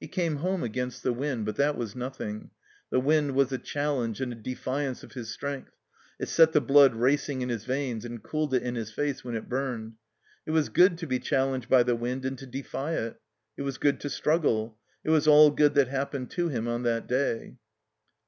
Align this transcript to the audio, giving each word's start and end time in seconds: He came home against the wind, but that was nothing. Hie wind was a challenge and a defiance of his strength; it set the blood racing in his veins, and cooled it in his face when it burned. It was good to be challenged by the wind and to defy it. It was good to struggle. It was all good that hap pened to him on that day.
He 0.00 0.08
came 0.08 0.38
home 0.38 0.64
against 0.64 1.04
the 1.04 1.12
wind, 1.12 1.46
but 1.46 1.54
that 1.54 1.76
was 1.76 1.94
nothing. 1.94 2.50
Hie 2.92 2.98
wind 2.98 3.36
was 3.36 3.52
a 3.52 3.58
challenge 3.58 4.20
and 4.20 4.32
a 4.32 4.34
defiance 4.34 5.04
of 5.04 5.12
his 5.12 5.30
strength; 5.30 5.70
it 6.18 6.28
set 6.28 6.50
the 6.50 6.60
blood 6.60 6.96
racing 6.96 7.42
in 7.42 7.48
his 7.48 7.64
veins, 7.64 8.04
and 8.04 8.24
cooled 8.24 8.54
it 8.54 8.64
in 8.64 8.74
his 8.74 8.90
face 8.90 9.22
when 9.22 9.36
it 9.36 9.48
burned. 9.48 9.92
It 10.46 10.50
was 10.50 10.68
good 10.68 10.98
to 10.98 11.06
be 11.06 11.20
challenged 11.20 11.68
by 11.68 11.84
the 11.84 11.94
wind 11.94 12.24
and 12.24 12.36
to 12.38 12.46
defy 12.48 12.94
it. 12.94 13.20
It 13.56 13.62
was 13.62 13.78
good 13.78 14.00
to 14.00 14.10
struggle. 14.10 14.78
It 15.04 15.10
was 15.10 15.28
all 15.28 15.52
good 15.52 15.74
that 15.74 15.86
hap 15.86 16.12
pened 16.12 16.30
to 16.30 16.48
him 16.48 16.66
on 16.66 16.82
that 16.82 17.06
day. 17.06 17.54